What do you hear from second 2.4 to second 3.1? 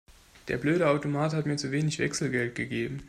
gegeben.